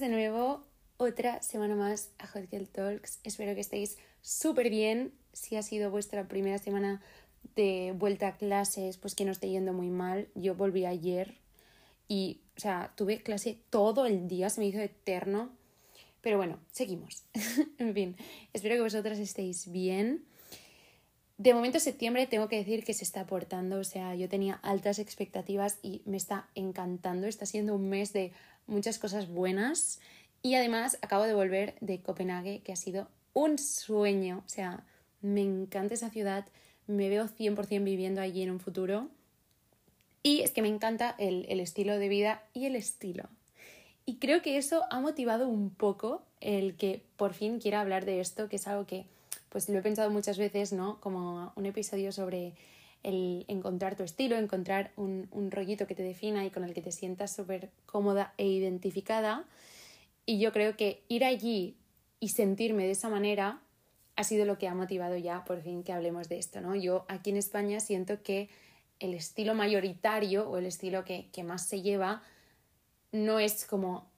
[0.00, 0.64] De nuevo
[0.96, 3.20] otra semana más a Hot Talks.
[3.22, 5.12] Espero que estéis súper bien.
[5.32, 7.00] Si ha sido vuestra primera semana
[7.54, 10.26] de vuelta a clases, pues que no esté yendo muy mal.
[10.34, 11.36] Yo volví ayer
[12.08, 15.50] y, o sea, tuve clase todo el día, se me hizo eterno.
[16.20, 17.22] Pero bueno, seguimos.
[17.78, 18.16] en fin,
[18.52, 20.24] espero que vosotras estéis bien.
[21.36, 24.98] De momento, septiembre tengo que decir que se está aportando, o sea, yo tenía altas
[24.98, 27.26] expectativas y me está encantando.
[27.26, 28.32] Está siendo un mes de
[28.66, 30.00] muchas cosas buenas
[30.42, 34.84] y además acabo de volver de Copenhague, que ha sido un sueño, o sea,
[35.22, 36.46] me encanta esa ciudad,
[36.86, 39.08] me veo 100% viviendo allí en un futuro
[40.22, 43.28] y es que me encanta el, el estilo de vida y el estilo.
[44.06, 48.20] Y creo que eso ha motivado un poco el que por fin quiera hablar de
[48.20, 49.06] esto, que es algo que
[49.48, 51.00] pues lo he pensado muchas veces, ¿no?
[51.00, 52.54] Como un episodio sobre
[53.04, 56.82] el encontrar tu estilo, encontrar un, un rollito que te defina y con el que
[56.82, 59.44] te sientas súper cómoda e identificada.
[60.26, 61.76] Y yo creo que ir allí
[62.18, 63.60] y sentirme de esa manera
[64.16, 66.74] ha sido lo que ha motivado ya por fin que hablemos de esto, ¿no?
[66.74, 68.48] Yo aquí en España siento que
[69.00, 72.22] el estilo mayoritario o el estilo que, que más se lleva
[73.12, 74.12] no es como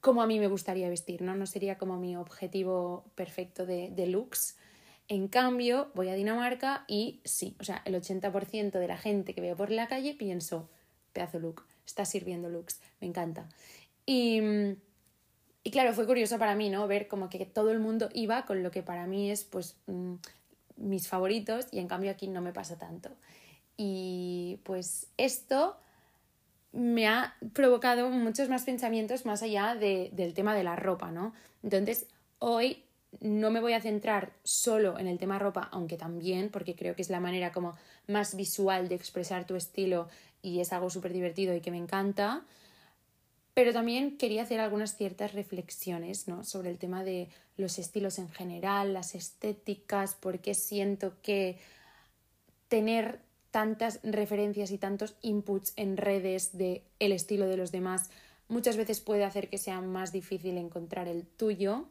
[0.00, 1.36] como a mí me gustaría vestir, ¿no?
[1.36, 4.56] No sería como mi objetivo perfecto de, de looks.
[5.08, 9.40] En cambio, voy a Dinamarca y sí, o sea, el 80% de la gente que
[9.40, 10.68] veo por la calle pienso,
[11.12, 13.48] pedazo look, está sirviendo looks, me encanta.
[14.06, 14.40] Y,
[15.64, 16.86] y claro, fue curioso para mí, ¿no?
[16.86, 20.14] Ver como que todo el mundo iba con lo que para mí es, pues, mm,
[20.76, 23.10] mis favoritos y en cambio aquí no me pasa tanto.
[23.76, 25.76] Y pues esto
[26.72, 31.34] me ha provocado muchos más pensamientos más allá de, del tema de la ropa, ¿no?
[31.62, 32.06] Entonces,
[32.38, 32.84] hoy
[33.20, 37.02] no me voy a centrar solo en el tema ropa, aunque también, porque creo que
[37.02, 37.76] es la manera como
[38.08, 40.08] más visual de expresar tu estilo
[40.40, 42.44] y es algo súper divertido y que me encanta,
[43.54, 46.42] pero también quería hacer algunas ciertas reflexiones ¿no?
[46.42, 51.58] sobre el tema de los estilos en general, las estéticas, porque siento que
[52.68, 58.10] tener tantas referencias y tantos inputs en redes de el estilo de los demás
[58.48, 61.86] muchas veces puede hacer que sea más difícil encontrar el tuyo,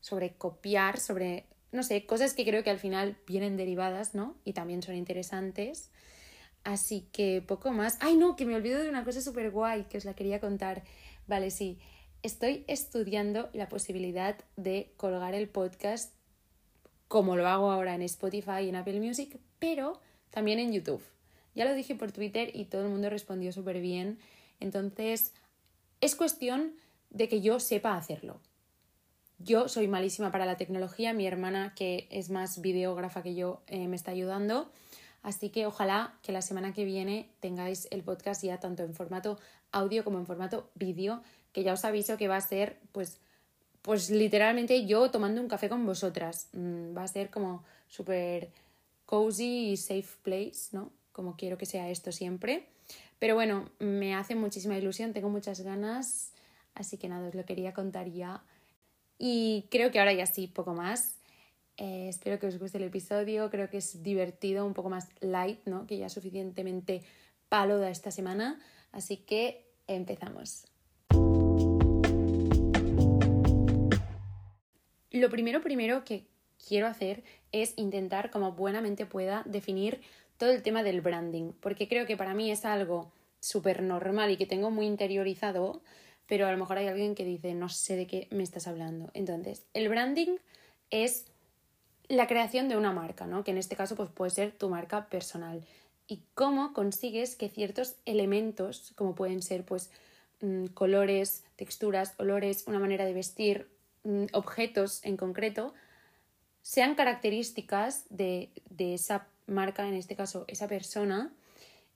[0.00, 4.36] sobre copiar, sobre, no sé, cosas que creo que al final vienen derivadas, ¿no?
[4.44, 5.90] Y también son interesantes.
[6.64, 7.98] Así que poco más.
[8.00, 10.82] Ay, no, que me olvido de una cosa súper guay que os la quería contar.
[11.26, 11.78] Vale, sí.
[12.22, 16.12] Estoy estudiando la posibilidad de colgar el podcast
[17.06, 20.00] como lo hago ahora en Spotify y en Apple Music, pero
[20.30, 21.02] también en YouTube.
[21.54, 24.18] Ya lo dije por Twitter y todo el mundo respondió súper bien.
[24.60, 25.32] Entonces,
[26.00, 26.74] es cuestión
[27.10, 28.40] de que yo sepa hacerlo.
[29.38, 33.86] Yo soy malísima para la tecnología, mi hermana, que es más videógrafa que yo, eh,
[33.86, 34.70] me está ayudando.
[35.22, 39.38] Así que ojalá que la semana que viene tengáis el podcast ya tanto en formato
[39.70, 41.22] audio como en formato vídeo,
[41.52, 43.20] que ya os aviso que va a ser pues,
[43.82, 46.48] pues literalmente yo tomando un café con vosotras.
[46.52, 48.50] Mm, va a ser como súper
[49.06, 50.90] cozy y safe place, ¿no?
[51.12, 52.66] Como quiero que sea esto siempre.
[53.20, 56.32] Pero bueno, me hace muchísima ilusión, tengo muchas ganas,
[56.74, 58.42] así que nada, os lo quería contar ya.
[59.18, 61.18] Y creo que ahora ya sí, poco más.
[61.76, 65.60] Eh, espero que os guste el episodio, creo que es divertido, un poco más light,
[65.66, 65.86] ¿no?
[65.86, 67.02] Que ya suficientemente
[67.48, 68.60] palo de esta semana.
[68.92, 70.66] Así que empezamos.
[75.10, 76.26] Lo primero, primero que
[76.66, 80.00] quiero hacer es intentar, como buenamente pueda, definir
[80.36, 84.36] todo el tema del branding, porque creo que para mí es algo súper normal y
[84.36, 85.82] que tengo muy interiorizado,
[86.28, 89.10] pero a lo mejor hay alguien que dice, no sé de qué me estás hablando.
[89.14, 90.36] Entonces, el branding
[90.90, 91.24] es
[92.08, 93.44] la creación de una marca, ¿no?
[93.44, 95.64] Que en este caso pues, puede ser tu marca personal.
[96.06, 99.90] Y cómo consigues que ciertos elementos, como pueden ser pues
[100.42, 103.70] mm, colores, texturas, olores, una manera de vestir,
[104.04, 105.72] mm, objetos en concreto,
[106.60, 111.32] sean características de, de esa marca, en este caso esa persona,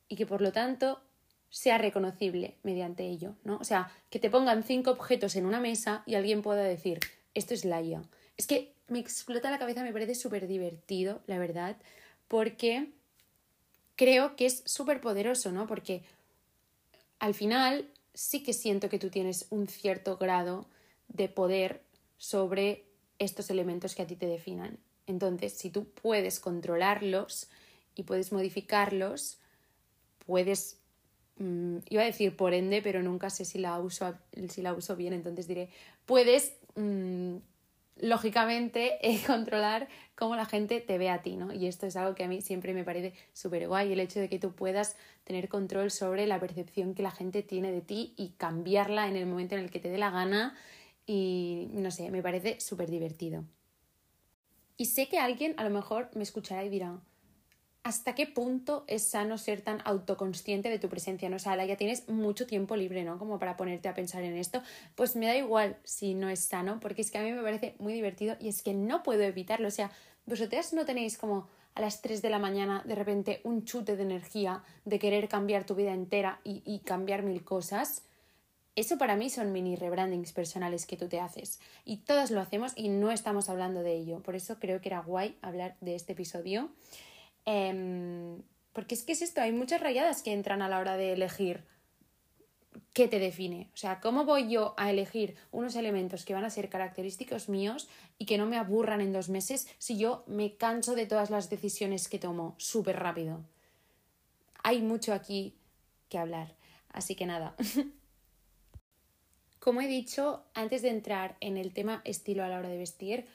[0.08, 1.02] y que por lo tanto
[1.52, 3.58] sea reconocible mediante ello, ¿no?
[3.58, 6.98] O sea, que te pongan cinco objetos en una mesa y alguien pueda decir,
[7.34, 8.02] esto es Laia.
[8.38, 11.76] Es que me explota la cabeza, me parece súper divertido, la verdad,
[12.26, 12.88] porque
[13.96, 15.66] creo que es súper poderoso, ¿no?
[15.66, 16.02] Porque
[17.18, 20.66] al final sí que siento que tú tienes un cierto grado
[21.08, 21.82] de poder
[22.16, 22.86] sobre
[23.18, 24.78] estos elementos que a ti te definan.
[25.06, 27.48] Entonces, si tú puedes controlarlos
[27.94, 29.38] y puedes modificarlos,
[30.24, 30.78] puedes,
[31.38, 34.14] mm, iba a decir por ende, pero nunca sé si la uso,
[34.48, 35.70] si la uso bien, entonces diré,
[36.06, 37.36] puedes mm,
[38.02, 41.52] lógicamente, eh, controlar cómo la gente te ve a ti, ¿no?
[41.52, 44.28] Y esto es algo que a mí siempre me parece súper guay, el hecho de
[44.28, 48.30] que tú puedas tener control sobre la percepción que la gente tiene de ti y
[48.30, 50.54] cambiarla en el momento en el que te dé la gana
[51.06, 53.44] y, no sé, me parece súper divertido.
[54.76, 56.98] Y sé que alguien a lo mejor me escuchará y dirá,
[57.84, 61.28] ¿hasta qué punto es sano ser tan autoconsciente de tu presencia?
[61.28, 61.36] ¿no?
[61.36, 63.18] O sea, ya tienes mucho tiempo libre, ¿no?
[63.18, 64.62] Como para ponerte a pensar en esto.
[64.94, 67.74] Pues me da igual si no es sano, porque es que a mí me parece
[67.78, 69.68] muy divertido y es que no puedo evitarlo.
[69.68, 69.90] O sea,
[70.26, 74.02] vosotras no tenéis como a las 3 de la mañana de repente un chute de
[74.02, 78.02] energía de querer cambiar tu vida entera y, y cambiar mil cosas.
[78.74, 81.60] Eso para mí son mini rebrandings personales que tú te haces.
[81.84, 84.20] Y todas lo hacemos y no estamos hablando de ello.
[84.20, 86.70] Por eso creo que era guay hablar de este episodio.
[87.44, 88.42] Em,
[88.72, 91.64] porque es que es esto, hay muchas rayadas que entran a la hora de elegir
[92.92, 93.70] qué te define.
[93.74, 97.88] O sea, ¿cómo voy yo a elegir unos elementos que van a ser característicos míos
[98.18, 101.50] y que no me aburran en dos meses si yo me canso de todas las
[101.50, 103.44] decisiones que tomo súper rápido?
[104.62, 105.56] Hay mucho aquí
[106.08, 106.54] que hablar.
[106.90, 107.56] Así que nada.
[109.58, 113.26] Como he dicho, antes de entrar en el tema estilo a la hora de vestir,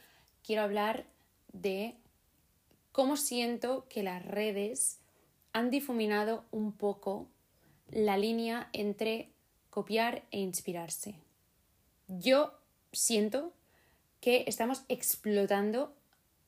[0.44, 1.06] quiero hablar
[1.54, 1.96] de
[2.98, 4.98] cómo siento que las redes
[5.54, 7.28] han difuminado un poco
[7.92, 9.30] la línea entre
[9.70, 11.14] copiar e inspirarse.
[12.08, 12.60] Yo
[12.92, 13.54] siento
[14.20, 15.94] que estamos explotando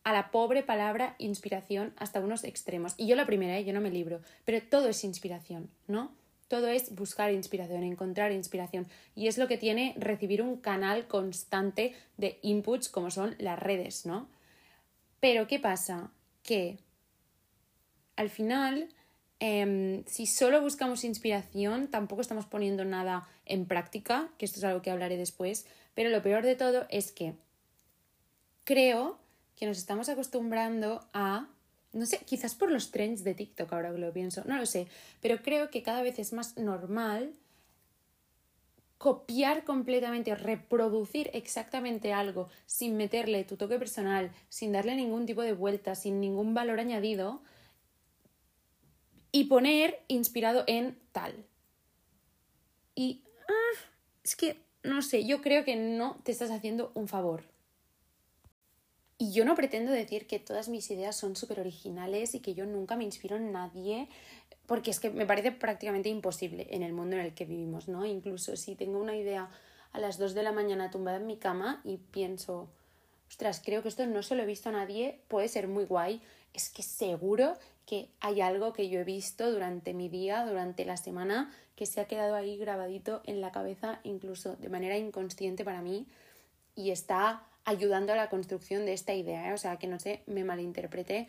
[0.04, 2.96] a la pobre palabra inspiración hasta unos extremos.
[2.98, 3.64] Y yo la primera, ¿eh?
[3.64, 6.12] yo no me libro, pero todo es inspiración, ¿no?
[6.48, 8.88] Todo es buscar inspiración, encontrar inspiración.
[9.14, 14.08] Y es lo que tiene recibir un canal constante de inputs como son las redes,
[14.08, 14.28] ¿no?
[15.20, 16.12] Pero ¿qué pasa?
[16.50, 16.80] Que
[18.16, 18.90] al final,
[19.40, 24.82] em, si solo buscamos inspiración, tampoco estamos poniendo nada en práctica, que esto es algo
[24.82, 27.36] que hablaré después, pero lo peor de todo es que
[28.64, 29.20] creo
[29.56, 31.48] que nos estamos acostumbrando a,
[31.94, 34.88] no sé, quizás por los trends de TikTok ahora que lo pienso, no lo sé,
[35.22, 37.32] pero creo que cada vez es más normal
[39.00, 45.54] copiar completamente, reproducir exactamente algo sin meterle tu toque personal, sin darle ningún tipo de
[45.54, 47.42] vuelta, sin ningún valor añadido
[49.32, 51.34] y poner inspirado en tal.
[52.94, 53.80] Y ah,
[54.22, 57.44] es que, no sé, yo creo que no te estás haciendo un favor.
[59.18, 62.66] Y yo no pretendo decir que todas mis ideas son súper originales y que yo
[62.66, 64.10] nunca me inspiro en nadie
[64.70, 68.06] porque es que me parece prácticamente imposible en el mundo en el que vivimos, ¿no?
[68.06, 69.50] Incluso si tengo una idea
[69.94, 72.70] a las 2 de la mañana tumbada en mi cama y pienso,
[73.28, 76.22] ostras, creo que esto no se lo he visto a nadie, puede ser muy guay,
[76.54, 77.56] es que seguro
[77.88, 82.00] que hay algo que yo he visto durante mi día, durante la semana, que se
[82.00, 86.06] ha quedado ahí grabadito en la cabeza, incluso de manera inconsciente para mí,
[86.76, 89.54] y está ayudando a la construcción de esta idea, ¿eh?
[89.54, 91.28] o sea, que no se me malinterprete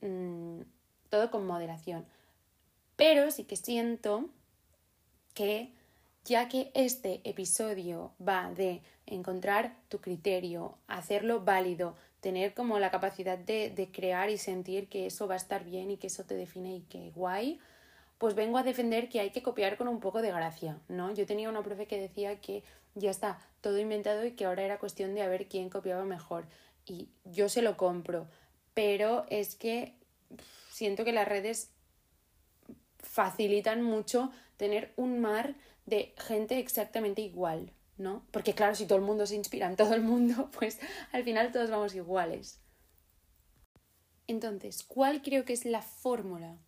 [0.00, 0.60] mm,
[1.10, 2.06] todo con moderación.
[2.98, 4.28] Pero sí que siento
[5.32, 5.72] que
[6.24, 13.38] ya que este episodio va de encontrar tu criterio, hacerlo válido, tener como la capacidad
[13.38, 16.74] de, crear y sentir que eso va a estar bien y que eso te define
[16.74, 17.60] y que guay,
[18.18, 21.14] pues vengo a defender que hay que copiar con un poco de gracia, ¿no?
[21.14, 22.64] Yo tenía una profe que decía que
[22.96, 26.46] ya está todo inventado y que ahora era cuestión de a ver quién copiaba mejor.
[26.84, 28.26] Y yo se lo compro,
[28.74, 29.94] pero es que
[30.72, 31.70] siento que las redes
[32.98, 35.54] facilitan mucho tener un mar
[35.86, 38.22] de gente exactamente igual, ¿no?
[38.30, 40.78] Porque claro, si todo el mundo se inspira en todo el mundo, pues
[41.12, 42.60] al final todos vamos iguales.
[44.26, 46.58] Entonces, ¿cuál creo que es la fórmula?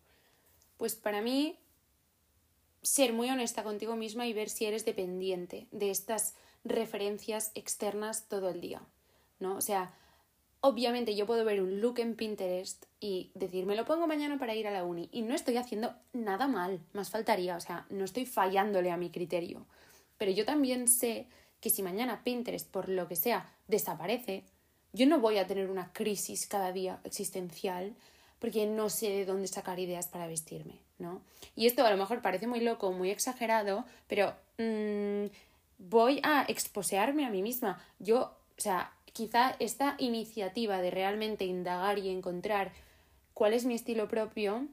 [0.77, 1.59] Pues para mí,
[2.81, 6.33] ser muy honesta contigo misma y ver si eres dependiente de estas
[6.63, 8.81] referencias externas todo el día,
[9.39, 9.55] ¿no?
[9.55, 9.93] O sea,
[10.61, 14.55] obviamente yo puedo ver un look en Pinterest y decir, me lo pongo mañana para
[14.55, 15.09] ir a la uni.
[15.11, 19.09] Y no estoy haciendo nada mal, más faltaría, o sea, no estoy fallándole a mi
[19.09, 19.65] criterio.
[20.17, 21.27] Pero yo también sé
[21.59, 24.43] que si mañana Pinterest, por lo que sea, desaparece,
[24.93, 27.95] yo no voy a tener una crisis cada día existencial
[28.39, 31.21] porque no sé de dónde sacar ideas para vestirme, ¿no?
[31.55, 35.25] Y esto a lo mejor parece muy loco, muy exagerado, pero mm,
[35.77, 37.79] voy a exposearme a mí misma.
[37.99, 42.71] Yo, o sea, quizá esta iniciativa de realmente indagar y encontrar
[43.33, 44.67] cuál es mi estilo propio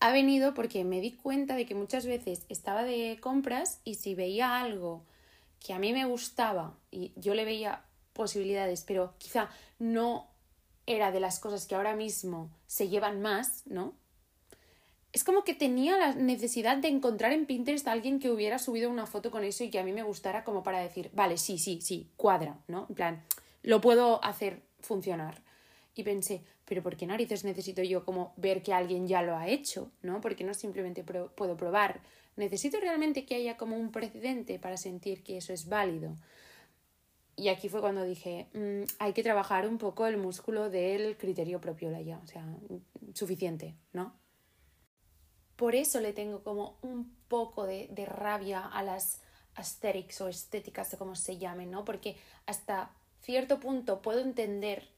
[0.00, 4.14] ha venido porque me di cuenta de que muchas veces estaba de compras y si
[4.14, 5.04] veía algo
[5.58, 10.28] que a mí me gustaba y yo le veía posibilidades, pero quizá no
[10.86, 13.94] era de las cosas que ahora mismo se llevan más, ¿no?
[15.12, 18.90] Es como que tenía la necesidad de encontrar en Pinterest a alguien que hubiera subido
[18.90, 21.58] una foto con eso y que a mí me gustara como para decir, vale, sí,
[21.58, 22.86] sí, sí, cuadra, ¿no?
[22.88, 23.22] En plan,
[23.62, 25.42] lo puedo hacer funcionar.
[25.94, 29.48] Y pensé, pero ¿por qué narices necesito yo como ver que alguien ya lo ha
[29.48, 29.90] hecho?
[30.02, 30.20] ¿No?
[30.20, 32.00] Porque no simplemente puedo probar.
[32.36, 36.14] Necesito realmente que haya como un precedente para sentir que eso es válido.
[37.34, 41.60] Y aquí fue cuando dije, mm, hay que trabajar un poco el músculo del criterio
[41.60, 42.44] propio, ya, o sea,
[43.14, 44.12] suficiente, ¿no?
[45.58, 49.20] Por eso le tengo como un poco de, de rabia a las
[49.56, 51.84] aesthetics o estéticas, o como se llamen, ¿no?
[51.84, 54.88] Porque hasta cierto punto puedo entender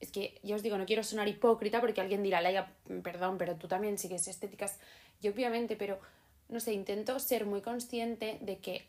[0.00, 3.56] es que yo os digo, no quiero sonar hipócrita porque alguien dirá, Laia, perdón, pero
[3.56, 4.78] tú también sigues estéticas.
[5.20, 6.00] Y obviamente, pero
[6.48, 8.88] no sé, intento ser muy consciente de que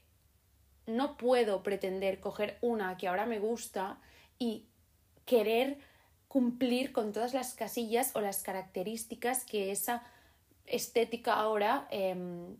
[0.87, 3.99] no puedo pretender coger una que ahora me gusta
[4.39, 4.65] y
[5.25, 5.77] querer
[6.29, 10.03] cumplir con todas las casillas o las características que esa
[10.71, 12.57] estética ahora em,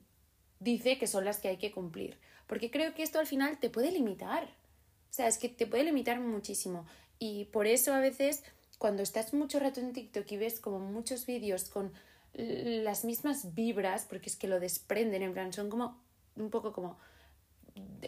[0.60, 2.20] dice que son las que hay que cumplir.
[2.48, 4.44] Porque creo que esto al final te puede limitar.
[4.44, 6.86] O sea, es que te puede limitar muchísimo.
[7.18, 8.44] Y por eso a veces
[8.78, 11.94] cuando estás mucho rato en TikTok y ves como muchos vídeos con
[12.34, 16.02] las mismas vibras, porque es que lo desprenden, en plan, son como
[16.36, 16.98] un poco como...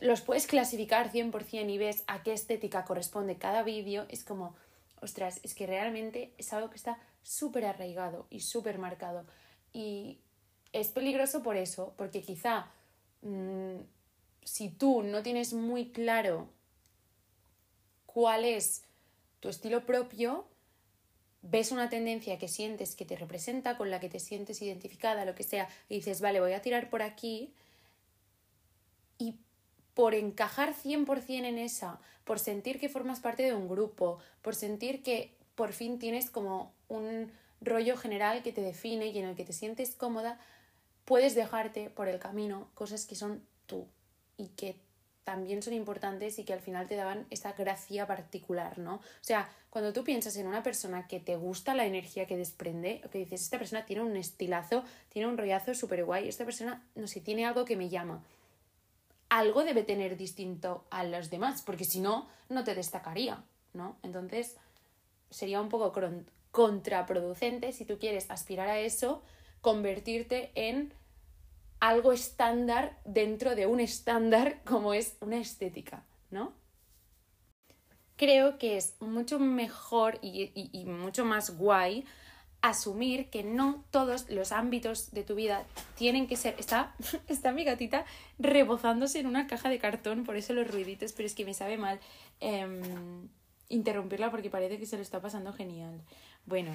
[0.01, 4.55] Los puedes clasificar 100% y ves a qué estética corresponde cada vídeo, es como,
[5.01, 9.25] ostras, es que realmente es algo que está súper arraigado y súper marcado.
[9.73, 10.19] Y
[10.71, 12.71] es peligroso por eso, porque quizá
[13.21, 13.77] mm,
[14.43, 16.49] si tú no tienes muy claro
[18.05, 18.83] cuál es
[19.39, 20.45] tu estilo propio,
[21.41, 25.35] ves una tendencia que sientes que te representa, con la que te sientes identificada, lo
[25.35, 27.53] que sea, y dices, vale, voy a tirar por aquí,
[29.17, 29.35] y
[29.93, 35.03] por encajar 100% en esa, por sentir que formas parte de un grupo, por sentir
[35.03, 37.31] que por fin tienes como un
[37.65, 40.39] rollo general que te define y en el que te sientes cómoda,
[41.05, 43.87] puedes dejarte por el camino cosas que son tú
[44.37, 44.75] y que
[45.23, 48.95] también son importantes y que al final te daban esa gracia particular, ¿no?
[48.95, 53.01] O sea, cuando tú piensas en una persona que te gusta la energía que desprende,
[53.05, 56.83] o que dices, esta persona tiene un estilazo, tiene un rollazo súper guay, esta persona,
[56.95, 58.21] no sé, tiene algo que me llama.
[59.29, 63.43] Algo debe tener distinto a los demás, porque si no, no te destacaría,
[63.73, 63.97] ¿no?
[64.03, 64.57] Entonces,
[65.29, 65.91] sería un poco
[66.53, 69.23] contraproducente si tú quieres aspirar a eso,
[69.59, 70.93] convertirte en
[71.79, 76.53] algo estándar dentro de un estándar como es una estética, ¿no?
[78.17, 82.05] Creo que es mucho mejor y, mucho más guay
[82.61, 85.65] asumir que no todos los ámbitos de tu vida
[85.97, 86.55] tienen que ser.
[86.59, 86.95] Está,
[87.27, 88.05] está mi gatita
[88.37, 91.77] rebozándose en una caja de cartón, por eso los ruiditos, pero es que me sabe
[91.77, 91.99] mal
[92.39, 93.27] em,
[93.69, 96.01] interrumpirla porque parece que se lo está pasando genial.
[96.45, 96.71] Bueno,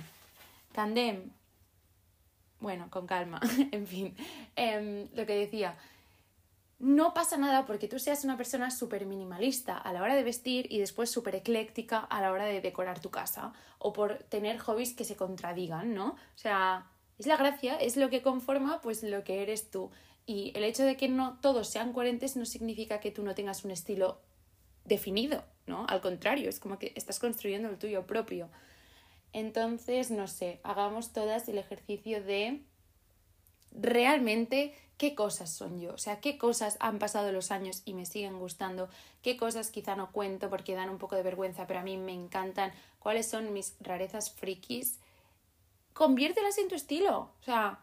[0.73, 1.31] Candem,
[2.61, 3.41] bueno, con calma,
[3.73, 4.17] en fin,
[4.57, 5.77] em, lo que decía,
[6.79, 10.67] no pasa nada porque tú seas una persona súper minimalista a la hora de vestir
[10.71, 14.95] y después súper ecléctica a la hora de decorar tu casa o por tener hobbies
[14.95, 16.11] que se contradigan, ¿no?
[16.11, 16.87] O sea,
[17.19, 19.91] es la gracia, es lo que conforma pues lo que eres tú.
[20.25, 23.65] Y el hecho de que no todos sean coherentes no significa que tú no tengas
[23.65, 24.21] un estilo
[24.85, 25.85] definido, ¿no?
[25.89, 28.51] Al contrario, es como que estás construyendo el tuyo propio.
[29.33, 32.63] Entonces, no sé, hagamos todas el ejercicio de
[33.73, 38.05] realmente qué cosas son yo, o sea, qué cosas han pasado los años y me
[38.05, 38.89] siguen gustando,
[39.23, 42.13] qué cosas quizá no cuento porque dan un poco de vergüenza, pero a mí me
[42.13, 44.99] encantan, cuáles son mis rarezas frikis,
[45.93, 47.79] conviértelas en tu estilo, o sea,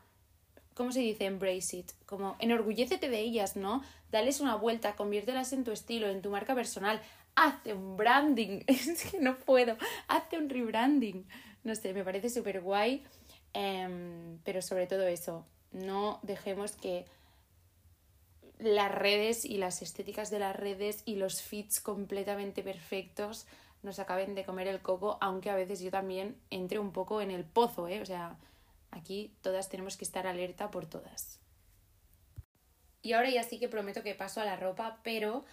[0.74, 1.25] ¿cómo se dice?
[1.25, 3.82] Embrace it, como enorgullécete de ellas, ¿no?
[4.12, 7.02] Dales una vuelta, conviértelas en tu estilo, en tu marca personal,
[7.36, 9.77] hazte un branding, es que no puedo,
[10.08, 11.27] hazte un rebranding.
[11.63, 13.04] No sé, me parece súper guay,
[13.54, 17.06] em, pero sobre todo eso, no dejemos que
[18.60, 23.48] las redes y las estéticas de las redes y los fits completamente perfectos
[23.84, 27.32] nos acaben de comer el coco, aunque a veces yo también entre un poco en
[27.32, 28.01] el pozo, ¿eh?
[28.01, 28.38] O sea,
[28.92, 31.39] aquí todas tenemos que estar alerta por todas.
[33.01, 35.46] Y ahora ya sí que prometo que paso a la ropa, pero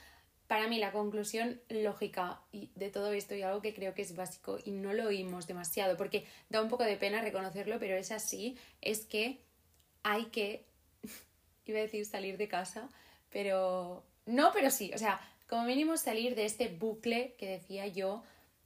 [0.52, 4.58] para mí la conclusión lógica de todo esto y algo que creo que es básico
[4.62, 8.58] y no lo oímos demasiado porque da un poco de pena reconocerlo, pero es así,
[8.82, 9.40] es que
[10.02, 10.66] hay que,
[11.64, 12.90] iba a decir salir de casa,
[13.30, 18.22] pero no, pero sí, o sea, como mínimo salir de este bucle que decía yo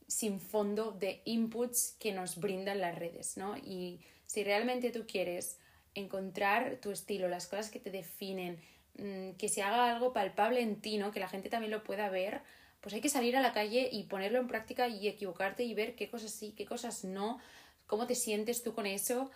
[0.09, 3.57] sin fondo de inputs que nos brindan las redes, ¿no?
[3.59, 5.61] Y si realmente tú quieres
[5.95, 8.61] encontrar tu estilo, las cosas que te definen,
[8.99, 11.13] Mm, que se haga algo palpable en ti, ¿no?
[11.13, 12.41] Que la gente también lo pueda ver,
[12.81, 15.97] pues hay que salir a la calle y ponerlo en práctica y equivocarte y ver
[15.97, 17.39] qué cosas sí, qué cosas no,
[17.87, 19.31] cómo te sientes tú con eso.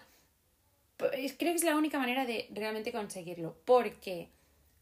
[0.97, 4.29] Pues creo que es la única manera de realmente conseguirlo, porque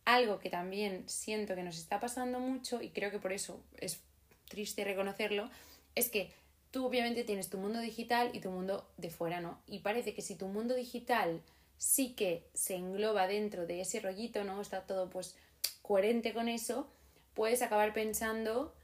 [0.04, 4.00] algo que también siento que nos está pasando mucho y creo que por eso es
[4.48, 5.50] triste reconocerlo,
[5.94, 6.32] es que
[6.70, 9.60] tú obviamente tienes tu mundo digital y tu mundo de fuera, ¿no?
[9.66, 11.42] Y parece que si tu mundo digital
[11.78, 14.60] sí que se engloba dentro de ese rollito, ¿no?
[14.60, 15.36] Está todo pues
[15.80, 16.90] coherente con eso,
[17.34, 18.74] puedes acabar pensando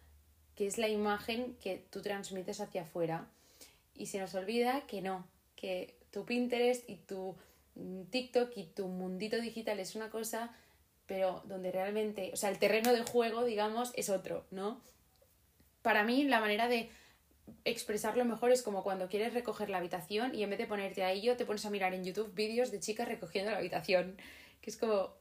[0.55, 3.27] que es la imagen que tú transmites hacia afuera.
[3.95, 7.37] Y se nos olvida que no, que tu Pinterest y tu
[7.75, 10.57] mm, TikTok y tu mundito digital es una cosa,
[11.07, 14.81] pero donde realmente, o sea, el terreno de juego, digamos, es otro, ¿no?
[15.83, 16.89] Para mí la manera de
[17.65, 21.13] expresarlo mejor es como cuando quieres recoger la habitación y en vez de ponerte a
[21.13, 24.17] ello te pones a mirar en YouTube vídeos de chicas recogiendo la habitación,
[24.61, 25.15] que es como,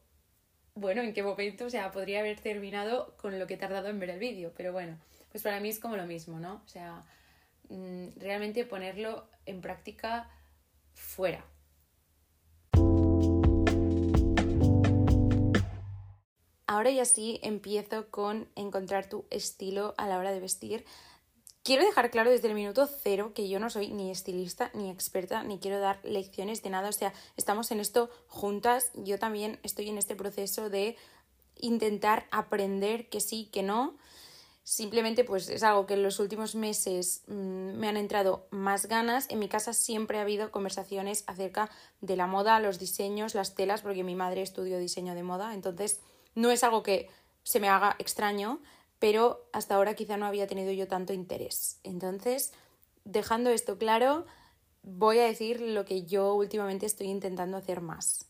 [0.75, 1.65] bueno, ¿en qué momento?
[1.65, 4.71] O sea, podría haber terminado con lo que he tardado en ver el vídeo, pero
[4.71, 4.97] bueno,
[5.31, 6.61] pues para mí es como lo mismo, ¿no?
[6.65, 7.03] O sea,
[7.69, 10.29] mm, realmente ponerlo en práctica
[10.93, 11.45] fuera.
[16.73, 20.85] Ahora ya sí empiezo con encontrar tu estilo a la hora de vestir.
[21.63, 25.43] Quiero dejar claro desde el minuto cero que yo no soy ni estilista ni experta
[25.43, 26.89] ni quiero dar lecciones de nada.
[26.89, 28.91] O sea, estamos en esto juntas.
[28.95, 30.97] Yo también estoy en este proceso de
[31.55, 33.95] intentar aprender que sí, que no.
[34.65, 39.29] Simplemente pues es algo que en los últimos meses mm, me han entrado más ganas.
[39.29, 41.69] En mi casa siempre ha habido conversaciones acerca
[42.01, 45.53] de la moda, los diseños, las telas, porque mi madre estudió diseño de moda.
[45.53, 46.01] Entonces
[46.35, 47.09] no es algo que
[47.43, 48.59] se me haga extraño,
[49.03, 51.77] pero hasta ahora quizá no había tenido yo tanto interés.
[51.83, 52.53] Entonces,
[53.03, 54.25] dejando esto claro,
[54.81, 58.29] voy a decir lo que yo últimamente estoy intentando hacer más.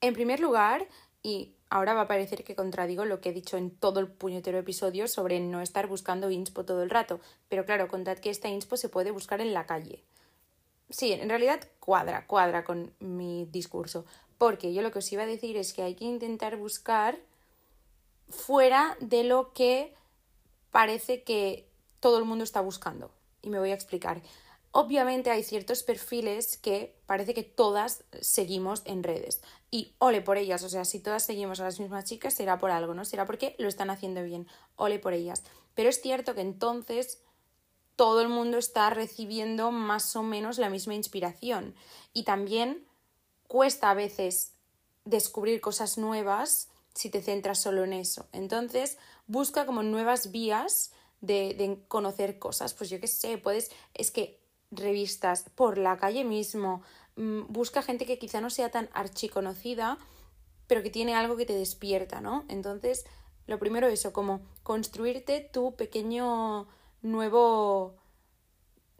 [0.00, 0.86] En primer lugar,
[1.20, 4.56] y ahora va a parecer que contradigo lo que he dicho en todo el puñetero
[4.56, 7.18] episodio sobre no estar buscando inspo todo el rato,
[7.48, 10.04] pero claro, contad que esta inspo se puede buscar en la calle.
[10.90, 14.06] Sí, en realidad cuadra, cuadra con mi discurso,
[14.38, 17.18] porque yo lo que os iba a decir es que hay que intentar buscar
[18.28, 19.94] fuera de lo que
[20.70, 21.68] parece que
[22.00, 23.10] todo el mundo está buscando.
[23.42, 24.22] Y me voy a explicar.
[24.72, 29.40] Obviamente hay ciertos perfiles que parece que todas seguimos en redes.
[29.70, 32.70] Y ole por ellas, o sea, si todas seguimos a las mismas chicas será por
[32.70, 33.04] algo, ¿no?
[33.04, 34.46] Será porque lo están haciendo bien.
[34.76, 35.44] Ole por ellas.
[35.74, 37.22] Pero es cierto que entonces
[37.96, 41.74] todo el mundo está recibiendo más o menos la misma inspiración.
[42.12, 42.86] Y también
[43.48, 44.52] cuesta a veces
[45.04, 48.26] descubrir cosas nuevas si te centras solo en eso.
[48.32, 52.74] Entonces, busca como nuevas vías de, conocer cosas.
[52.74, 56.82] Pues yo qué sé, puedes, es que revistas por la calle mismo,
[57.16, 59.98] mm, busca gente que quizá no sea tan archiconocida,
[60.66, 62.44] pero que tiene algo que te despierta, ¿no?
[62.48, 63.04] Entonces,
[63.46, 66.66] lo primero eso, como construirte tu pequeño
[67.02, 67.94] nuevo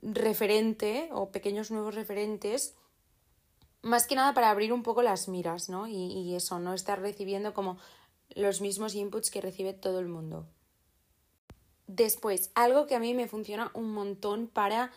[0.03, 2.77] referente o pequeños nuevos referentes
[3.87, 5.87] más que nada para abrir un poco las miras, ¿no?
[5.87, 7.79] Y, eso, no estar recibiendo como
[8.35, 10.47] los mismos inputs que recibe todo el mundo.
[11.87, 14.91] Después, algo que a mí me funciona un montón para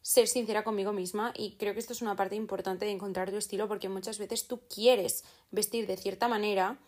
[0.00, 3.36] ser sincera conmigo misma y creo que esto es una parte importante de encontrar tu
[3.36, 6.78] estilo porque muchas veces tú quieres vestir de cierta manera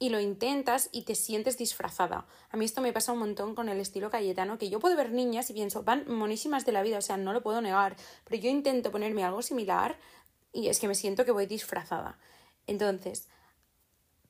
[0.00, 2.26] y lo intentas y te sientes disfrazada.
[2.50, 5.12] A mí esto me pasa un montón con el estilo cayetano, que yo puedo ver
[5.12, 8.42] niñas y pienso, van monísimas de la vida, o sea, no lo puedo negar, pero
[8.42, 9.98] yo intento ponerme algo similar
[10.52, 12.18] y es que me siento que voy disfrazada.
[12.66, 13.28] Entonces,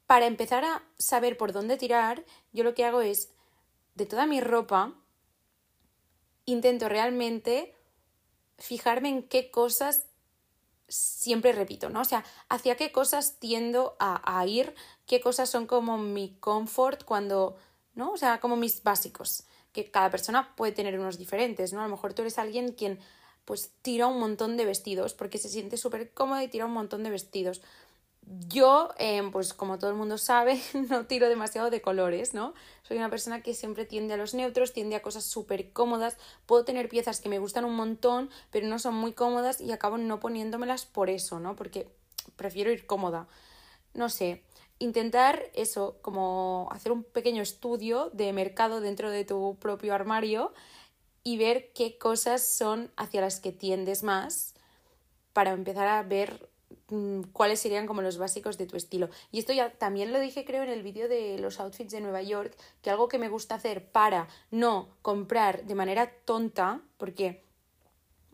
[0.06, 3.30] para empezar a saber por dónde tirar, yo lo que hago es,
[3.94, 4.94] de toda mi ropa,
[6.46, 7.74] intento realmente
[8.58, 10.06] fijarme en qué cosas
[10.88, 12.00] siempre repito, ¿no?
[12.00, 14.74] O sea, hacia qué cosas tiendo a, a, ir,
[15.06, 17.56] qué cosas son como mi comfort cuando,
[17.94, 18.10] ¿no?
[18.10, 21.80] O sea, como mis básicos, que cada persona puede tener unos diferentes, ¿no?
[21.80, 22.98] A lo mejor tú eres alguien quien
[23.50, 27.02] pues tira un montón de vestidos porque se siente súper cómoda y tira un montón
[27.02, 27.62] de vestidos.
[28.46, 32.54] Yo, em, pues como todo el mundo sabe, no tiro demasiado de colores, ¿no?
[32.84, 36.16] Soy una persona que siempre tiende a los neutros, tiende a cosas súper cómodas.
[36.46, 39.98] Puedo tener piezas que me gustan un montón, pero no son muy cómodas y acabo
[39.98, 41.56] no poniéndomelas por eso, ¿no?
[41.56, 41.88] Porque
[42.36, 43.26] prefiero ir cómoda.
[43.94, 44.44] No sé,
[44.78, 50.52] intentar eso, como hacer un pequeño estudio de mercado dentro de tu propio armario
[51.22, 54.54] y ver qué cosas son hacia las que tiendes más
[55.32, 56.48] para empezar a ver
[56.88, 59.10] mm, cuáles serían como los básicos de tu estilo.
[59.30, 62.22] Y esto ya también lo dije creo en el vídeo de los outfits de Nueva
[62.22, 67.44] York, que algo que me gusta hacer para no comprar de manera tonta, porque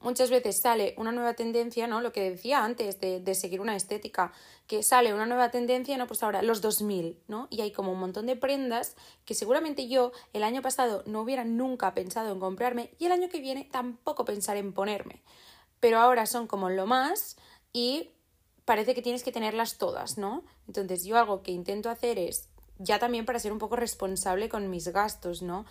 [0.07, 2.01] muchas veces sale una nueva tendencia, ¿no?
[2.01, 4.33] Lo que decía antes de, seguir una estética,
[4.69, 6.07] que sale una nueva tendencia, ¿no?
[6.07, 7.49] Pues ahora los 2000, ¿no?
[7.51, 11.43] Y hay como un montón de prendas que seguramente yo el año pasado no hubiera
[11.43, 15.25] nunca pensado en comprarme y el año que viene tampoco pensar en ponerme.
[15.81, 17.37] Pero ahora son como lo más
[17.73, 18.11] y
[18.65, 20.45] parece que tienes que tenerlas todas, ¿no?
[20.69, 24.71] Entonces yo algo que intento hacer es, ya también para ser un poco responsable con
[24.71, 25.67] mis gastos, ¿no?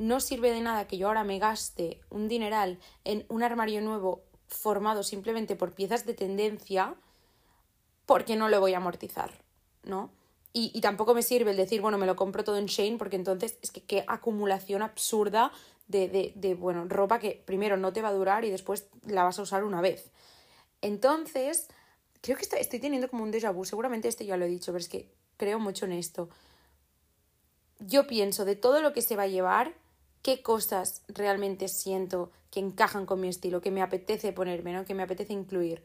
[0.00, 4.22] No sirve de nada que yo ahora me gaste un dineral en un armario nuevo
[4.48, 6.94] formado simplemente por piezas de tendencia
[8.06, 9.30] porque no lo voy a amortizar,
[9.84, 10.10] ¿no?
[10.54, 13.14] Y, y, tampoco me sirve el decir, bueno, me lo compro todo en Shane, porque
[13.14, 15.52] entonces es que qué acumulación absurda
[15.86, 19.22] de, de, de, bueno, ropa que primero no te va a durar y después la
[19.22, 20.10] vas a usar una vez.
[20.80, 21.68] Entonces,
[22.20, 24.80] creo que estoy teniendo como un déjà vu, seguramente este ya lo he dicho, pero
[24.80, 26.30] es que creo mucho en esto.
[27.78, 29.74] Yo pienso de todo lo que se va a llevar,
[30.22, 34.84] qué cosas realmente siento que encajan con mi estilo, que me apetece ponerme, ¿no?
[34.84, 35.82] que me apetece incluir.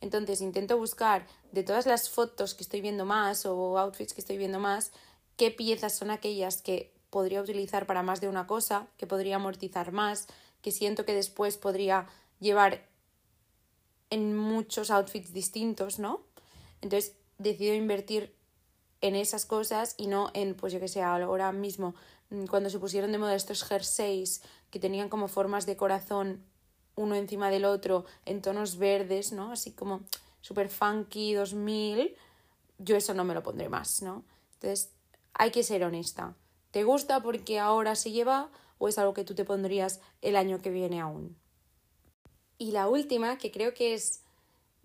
[0.00, 4.36] Entonces intento buscar de todas las fotos que estoy viendo más o outfits que estoy
[4.36, 4.92] viendo más,
[5.36, 9.92] qué piezas son aquellas que podría utilizar para más de una cosa, que podría amortizar
[9.92, 10.26] más,
[10.62, 12.06] que siento que después podría
[12.40, 12.86] llevar
[14.10, 16.20] en muchos outfits distintos, ¿no?
[16.80, 18.34] Entonces decido invertir
[19.00, 21.94] en esas cosas y no en, pues yo que sé, ahora mismo,
[22.50, 26.44] cuando se pusieron de moda estos jerseys que tenían como formas de corazón
[26.96, 29.52] uno encima del otro en tonos verdes, ¿no?
[29.52, 30.00] Así como
[30.40, 32.16] super funky 2000,
[32.78, 34.24] yo eso no me lo pondré más, ¿no?
[34.54, 34.92] Entonces,
[35.34, 36.34] hay que ser honesta.
[36.70, 40.60] ¿Te gusta porque ahora se lleva o es algo que tú te pondrías el año
[40.60, 41.36] que viene aún?
[42.58, 44.22] Y la última, que creo que es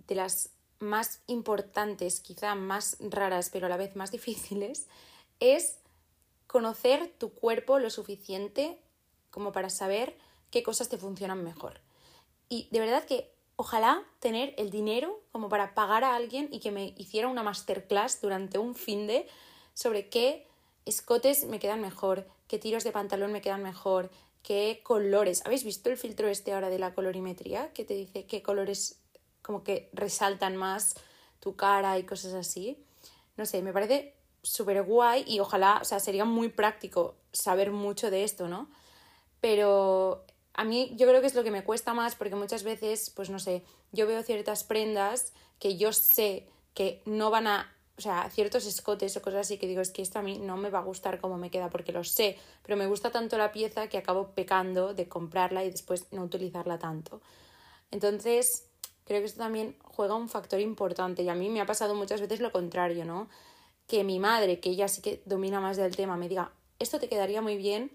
[0.08, 0.50] de las
[0.80, 4.88] más importantes, quizá más raras, pero a la vez más difíciles,
[5.40, 5.78] es
[6.52, 8.78] conocer tu cuerpo lo suficiente
[9.30, 10.18] como para saber
[10.50, 11.80] qué cosas te funcionan mejor.
[12.50, 16.72] Y de verdad que ojalá tener el dinero como para pagar a alguien y que
[16.72, 19.30] me hiciera una masterclass durante un fin de
[19.74, 20.46] sobre qué
[20.86, 24.12] escotes me quedan mejor, qué tiros de pantalón me quedan mejor,
[24.44, 25.44] qué colores.
[25.46, 29.00] ¿Habéis visto el filtro este ahora de la colorimetría que te dice qué colores
[29.42, 30.96] como que resaltan más
[31.40, 32.84] tu cara y cosas así?
[33.38, 38.10] No sé, me parece súper guay y ojalá, o sea, sería muy práctico saber mucho
[38.12, 38.70] de esto, ¿no?
[39.40, 43.12] Pero a mí yo creo que es lo que me cuesta más porque muchas veces,
[43.16, 48.02] pues no sé, yo veo ciertas prendas que yo sé que no van a, o
[48.02, 50.70] sea, ciertos escotes o cosas así que digo, es que esto a mí no me
[50.70, 53.88] va a gustar como me queda porque lo sé, pero me gusta tanto la pieza
[53.88, 57.22] que acabo pecando de comprarla y después no utilizarla tanto.
[57.92, 58.66] Entonces,
[59.06, 62.22] creo que esto también juega un factor importante y a mí me ha pasado muchas
[62.22, 63.28] veces lo contrario, ¿no?
[63.92, 67.10] Que mi madre, que ella sí que domina más del tema, me diga, esto te
[67.10, 67.92] quedaría muy bien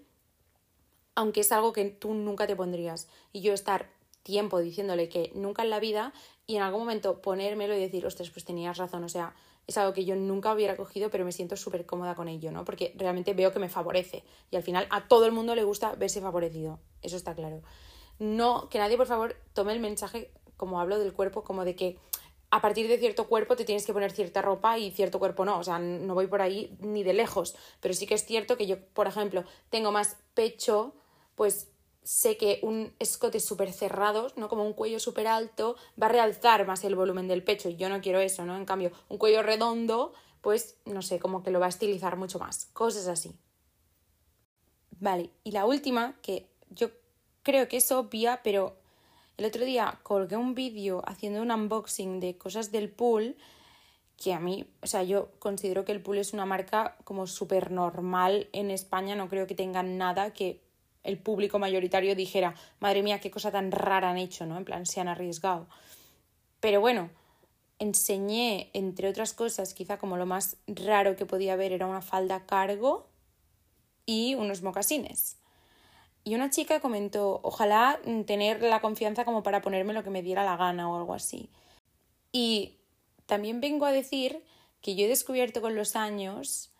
[1.17, 3.07] aunque es algo que tú nunca te pondrías.
[3.33, 3.89] Y yo estar
[4.21, 6.13] tiempo diciéndole que nunca en la vida
[6.45, 9.33] y en algún momento ponérmelo y decir, ostras, pues tenías razón, o sea,
[9.65, 12.63] es algo que yo nunca hubiera cogido, pero me siento súper cómoda con ello, ¿no?
[12.65, 15.95] Porque realmente veo que me favorece y al final a todo el mundo le gusta
[15.95, 17.63] verse favorecido, eso está claro.
[18.19, 21.97] No, que nadie por favor tome el mensaje, como hablo del cuerpo, como de que
[22.49, 25.59] a partir de cierto cuerpo te tienes que poner cierta ropa y cierto cuerpo no,
[25.59, 28.67] o sea, no voy por ahí ni de lejos, pero sí que es cierto que
[28.67, 30.95] yo, por ejemplo, tengo más pecho,
[31.35, 31.71] pues
[32.03, 34.47] sé que un escote súper cerrado, ¿no?
[34.47, 37.89] Como un cuello súper alto, va a realzar más el volumen del pecho y yo
[37.89, 38.55] no quiero eso, ¿no?
[38.55, 42.39] En cambio, un cuello redondo, pues no sé, como que lo va a estilizar mucho
[42.39, 42.67] más.
[42.67, 43.35] Cosas así.
[44.99, 46.91] Vale, y la última, que yo
[47.43, 48.77] creo que es obvia, pero
[49.37, 53.37] el otro día colgué un vídeo haciendo un unboxing de cosas del pool
[54.17, 57.71] que a mí, o sea, yo considero que el pool es una marca como súper
[57.71, 60.63] normal en España, no creo que tengan nada que
[61.03, 64.57] el público mayoritario dijera, madre mía, qué cosa tan rara han hecho, ¿no?
[64.57, 65.67] En plan, se han arriesgado.
[66.59, 67.11] Pero bueno,
[67.77, 72.45] enseñé, entre otras cosas, quizá como lo más raro que podía haber era una falda
[72.47, 73.07] cargo
[74.05, 75.37] y unos mocasines.
[76.27, 80.43] Y una chica comentó, ojalá tener la confianza como para ponerme lo que me diera
[80.43, 81.49] la gana o algo así.
[82.33, 82.79] Y
[83.27, 84.43] también vengo a decir
[84.81, 86.73] que yo he descubierto con los años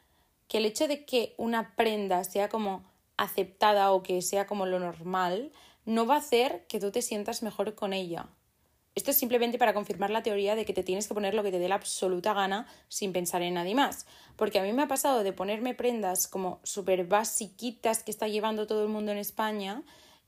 [0.50, 2.84] que el hecho de que una prenda sea como
[3.16, 5.54] aceptada o que sea como lo normal,
[5.86, 8.28] no va a hacer que tú te sientas mejor con ella.
[8.98, 11.52] Esto es simplemente para confirmar la teoría de que te tienes que poner lo que
[11.52, 14.08] te dé la absoluta gana sin pensar en nadie más.
[14.36, 18.66] Porque a mí me ha pasado de ponerme prendas como súper basiquitas que está llevando
[18.66, 19.84] todo el mundo en España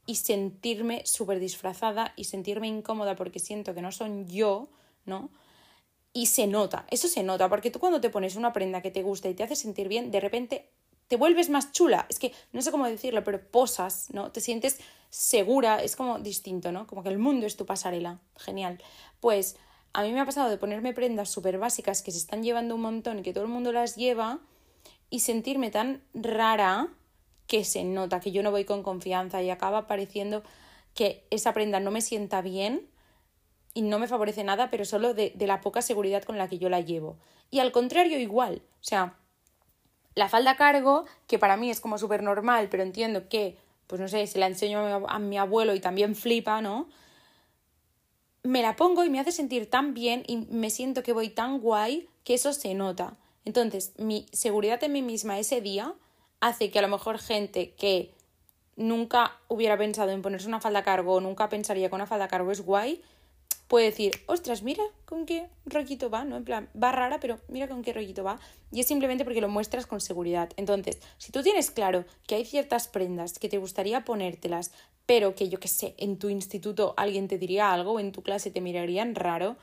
[0.06, 4.70] y sentirme súper disfrazada y sentirme incómoda porque siento que no son yo,
[5.04, 5.32] ¿no?
[6.14, 9.02] Y se nota, eso se nota, porque tú cuando te pones una prenda que te
[9.02, 10.70] gusta y te hace sentir bien, de repente
[11.10, 12.06] te vuelves más chula.
[12.08, 14.32] Es que no sé cómo decirlo, pero posas, ¿no?
[14.32, 16.86] Te sientes segura, es como distinto, ¿no?
[16.88, 18.20] Como que el mundo es tu pasarela.
[18.38, 18.80] Genial.
[19.20, 19.58] Pues
[19.92, 22.82] a mí me ha pasado de ponerme prendas súper básicas que se están llevando un
[22.82, 24.40] montón y que todo el mundo las lleva
[25.10, 26.90] y sentirme tan rara
[27.48, 30.44] que se nota que yo no voy con confianza y acaba pareciendo
[30.94, 32.88] que esa prenda no me sienta bien
[33.74, 36.60] y no me favorece nada, pero solo de, de la poca seguridad con la que
[36.60, 37.18] yo la llevo.
[37.50, 38.62] Y al contrario, igual.
[38.80, 39.18] O sea,
[40.20, 43.58] la falda cargo, que para mí es como súper normal, pero entiendo que
[43.90, 46.88] pues no sé, si la enseño a mi abuelo y también flipa, ¿no?
[48.44, 51.60] Me la pongo y me hace sentir tan bien y me siento que voy tan
[51.60, 53.18] guay que eso se nota.
[53.46, 55.96] Entonces, mi seguridad en mí misma ese día
[56.40, 58.14] hace que a lo mejor gente que
[58.76, 62.52] nunca hubiera pensado en ponerse una falda cargo o nunca pensaría que una falda cargo
[62.52, 63.02] es guay,
[63.70, 66.36] puede decir, ostras, mira con qué rollito va, ¿no?
[66.36, 68.40] En plan, va rara, pero mira con qué rollito va.
[68.72, 70.50] Y es simplemente porque lo muestras con seguridad.
[70.58, 74.72] Entonces, si tú tienes claro que hay ciertas prendas que te gustaría ponértelas,
[75.06, 78.24] pero que yo qué sé, en tu instituto alguien te diría algo o en tu
[78.24, 79.56] clase te mirarían raro,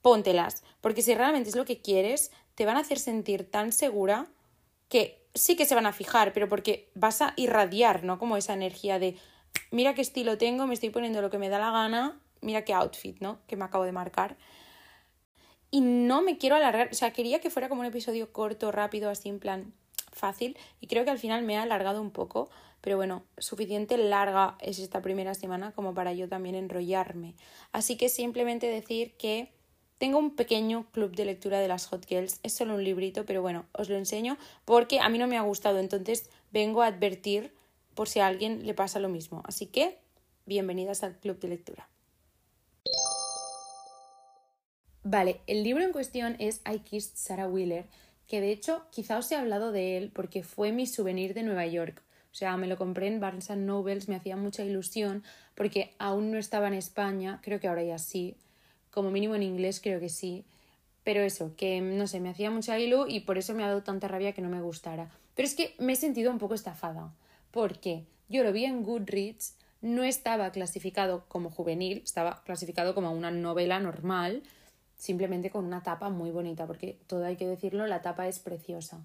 [0.00, 0.64] póntelas.
[0.80, 4.28] Porque si realmente es lo que quieres, te van a hacer sentir tan segura
[4.88, 8.18] que sí que se van a fijar, pero porque vas a irradiar, ¿no?
[8.18, 9.18] Como esa energía de,
[9.70, 12.74] mira qué estilo tengo, me estoy poniendo lo que me da la gana mira qué
[12.74, 13.40] outfit, ¿no?
[13.46, 14.36] Que me acabo de marcar.
[15.70, 19.08] Y no me quiero alargar, o sea, quería que fuera como un episodio corto, rápido,
[19.08, 19.72] así en plan
[20.12, 20.58] fácil.
[20.80, 22.50] Y creo que al final me ha alargado un poco.
[22.82, 27.34] Pero bueno, suficiente larga es esta primera semana como para yo también enrollarme.
[27.70, 29.52] Así que simplemente decir que
[29.98, 32.40] tengo un pequeño club de lectura de las Hot Girls.
[32.42, 35.42] Es solo un librito, pero bueno, os lo enseño porque a mí no me ha
[35.42, 35.78] gustado.
[35.78, 37.54] Entonces vengo a advertir
[37.94, 39.42] por si a alguien le pasa lo mismo.
[39.46, 39.98] Así que,
[40.44, 41.91] bienvenidas al club de lectura.
[45.04, 47.86] Vale, el libro en cuestión es I Kissed Sarah Wheeler,
[48.28, 51.66] que de hecho quizá os he hablado de él porque fue mi souvenir de Nueva
[51.66, 52.02] York.
[52.30, 55.22] O sea, me lo compré en Barnes Nobles, me hacía mucha ilusión
[55.54, 58.36] porque aún no estaba en España, creo que ahora ya sí,
[58.90, 60.44] como mínimo en inglés creo que sí.
[61.02, 63.82] Pero eso, que no sé, me hacía mucha ilu y por eso me ha dado
[63.82, 65.10] tanta rabia que no me gustara.
[65.34, 67.12] Pero es que me he sentido un poco estafada.
[67.50, 73.32] porque Yo lo vi en Goodreads, no estaba clasificado como juvenil, estaba clasificado como una
[73.32, 74.44] novela normal,
[75.02, 79.04] simplemente con una tapa muy bonita, porque todo hay que decirlo, la tapa es preciosa.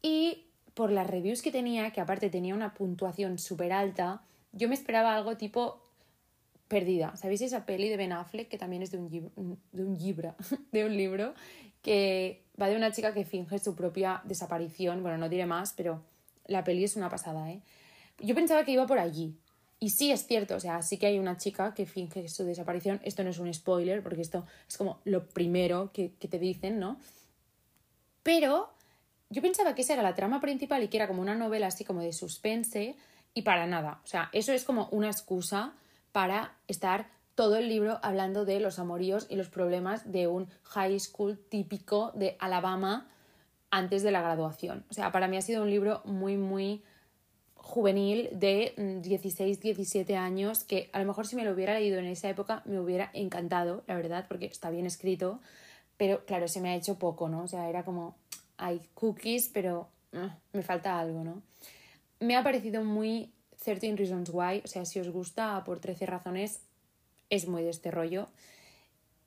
[0.00, 4.22] Y por las reviews que tenía, que aparte tenía una puntuación súper alta,
[4.52, 5.82] yo me esperaba algo tipo
[6.68, 7.14] Perdida.
[7.16, 10.34] ¿Sabéis esa peli de Ben Affleck, que también es de un, de un libro,
[10.72, 11.34] de un libro,
[11.82, 15.02] que va de una chica que finge su propia desaparición?
[15.02, 16.02] Bueno, no diré más, pero
[16.46, 17.60] la peli es una pasada, ¿eh?
[18.20, 19.36] Yo pensaba que iba por allí,
[19.80, 23.00] y sí es cierto, o sea, sí que hay una chica que finge su desaparición.
[23.04, 26.80] Esto no es un spoiler, porque esto es como lo primero que, que te dicen,
[26.80, 26.98] ¿no?
[28.22, 28.70] Pero
[29.30, 31.84] yo pensaba que esa era la trama principal y que era como una novela así
[31.84, 32.96] como de suspense
[33.34, 34.00] y para nada.
[34.04, 35.74] O sea, eso es como una excusa
[36.12, 40.98] para estar todo el libro hablando de los amoríos y los problemas de un high
[40.98, 43.06] school típico de Alabama
[43.70, 44.84] antes de la graduación.
[44.90, 46.82] O sea, para mí ha sido un libro muy, muy
[47.68, 51.98] juvenil de 16, mm, 17 años, que a lo mejor si me lo hubiera leído
[51.98, 55.38] en esa época me hubiera encantado, la verdad, porque está bien escrito,
[55.98, 57.42] pero claro, se me ha hecho poco, ¿no?
[57.42, 58.16] O sea, era como,
[58.56, 61.42] hay cookies, pero ah, me falta algo, ¿no?
[62.20, 66.60] Me ha parecido muy 13 Reasons Why, o sea, si os gusta por 13 razones,
[67.28, 68.28] es muy de este rollo.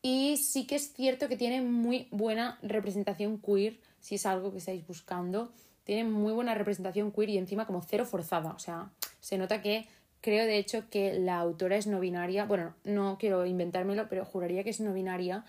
[0.01, 4.57] Y sí que es cierto que tiene muy buena representación queer, si es algo que
[4.57, 5.51] estáis buscando
[5.83, 8.51] tiene muy buena representación queer y encima como cero forzada.
[8.51, 9.87] O sea, se nota que
[10.21, 12.45] creo de hecho que la autora es no binaria.
[12.45, 15.43] Bueno, no quiero inventármelo, pero juraría que es no binaria.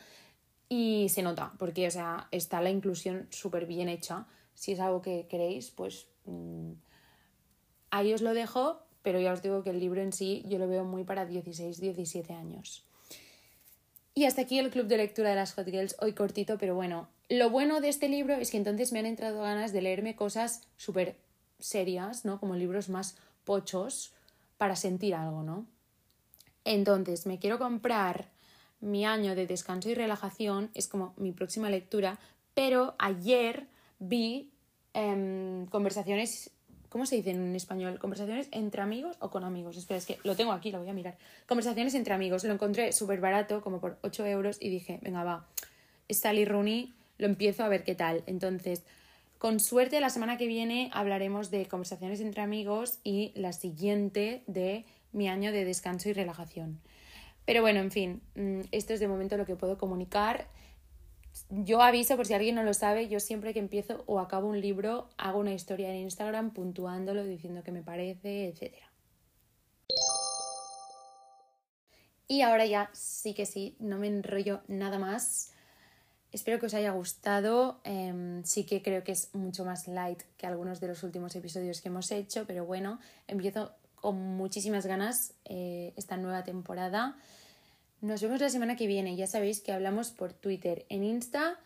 [0.68, 4.26] Y se nota, porque, o sea, está la inclusión súper bien hecha.
[4.54, 6.72] Si es algo que queréis, pues mm,
[7.90, 10.68] ahí os lo dejo, pero ya os digo que el libro en sí yo lo
[10.68, 12.86] veo muy para 16, 17 años.
[14.14, 17.08] Y hasta aquí el club de lectura de las Hot Girls, hoy cortito, pero bueno,
[17.32, 20.68] lo bueno de este libro es que entonces me han entrado ganas de leerme cosas
[20.76, 21.16] súper
[21.58, 22.38] serias, ¿no?
[22.38, 24.12] Como libros más pochos
[24.58, 25.66] para sentir algo, ¿no?
[26.64, 28.28] Entonces, me quiero comprar
[28.80, 32.18] mi año de descanso y relajación, es como mi próxima lectura,
[32.52, 33.66] pero ayer
[33.98, 34.50] vi
[34.92, 36.50] em, conversaciones,
[36.90, 37.98] ¿cómo se dice en español?
[37.98, 39.78] ¿Conversaciones entre amigos o con amigos?
[39.78, 41.16] Espera, es que lo tengo aquí, lo voy a mirar.
[41.48, 45.46] Conversaciones entre amigos, lo encontré súper barato, como por 8 euros, y dije, venga, va,
[46.10, 46.92] Sally Rooney
[47.22, 48.24] lo empiezo a ver qué tal.
[48.26, 48.82] Entonces,
[49.38, 54.84] con suerte la semana que viene hablaremos de conversaciones entre amigos y la siguiente de
[55.12, 56.80] mi año de descanso y relajación.
[57.44, 60.48] Pero bueno, en fin, mm, esto es de momento lo que puedo comunicar.
[61.48, 64.60] Yo aviso por si alguien no lo sabe, yo siempre que empiezo o acabo un
[64.60, 68.74] libro hago una historia en Instagram puntuándolo, diciendo que me parece, etc.
[72.26, 75.52] Y ahora ya sí que sí, no me enrollo nada más.
[76.32, 77.80] Espero que os haya gustado.
[77.84, 81.82] Em, sí que creo que es mucho más light que algunos de los últimos episodios
[81.82, 87.16] que hemos hecho, pero bueno, empiezo con muchísimas ganas eh, esta nueva temporada.
[88.00, 89.14] Nos vemos la semana que viene.
[89.14, 90.86] Ya sabéis que hablamos por Twitter.
[90.88, 91.58] En Insta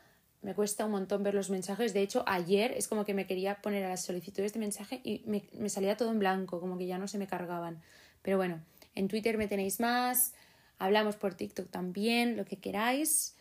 [0.42, 1.94] me cuesta un montón ver los mensajes.
[1.94, 5.00] De hecho, ayer es como que me quería poner a las solicitudes de este mensaje
[5.04, 7.80] y me, me salía todo en blanco, como que ya no se me cargaban.
[8.22, 8.60] Pero bueno,
[8.96, 10.34] en Twitter me tenéis más.
[10.78, 13.35] Hablamos por TikTok también, lo que queráis.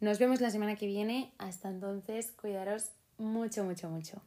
[0.00, 1.32] Nos vemos la semana que viene.
[1.38, 4.22] Hasta entonces, cuidaros mucho, mucho, mucho.